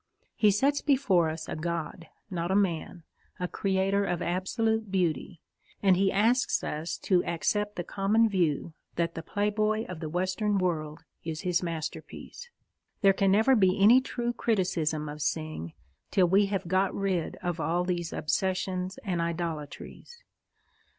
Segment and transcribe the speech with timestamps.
[0.33, 3.03] He sets before us a god, not a man
[3.39, 5.41] a creator of absolute beauty
[5.83, 10.57] and he asks us to accept the common view that The Playboy of the Western
[10.57, 12.49] World is his masterpiece.
[13.01, 15.73] There can never be any true criticism of Synge
[16.09, 20.23] till we have got rid of all these obsessions and idolatries.